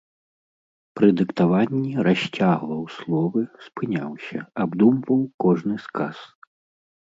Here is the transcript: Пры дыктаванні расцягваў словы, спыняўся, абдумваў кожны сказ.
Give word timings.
Пры 0.99 1.09
дыктаванні 1.19 1.91
расцягваў 2.07 2.81
словы, 2.97 3.39
спыняўся, 3.69 4.39
абдумваў 4.67 5.21
кожны 5.47 5.75
сказ. 5.89 6.17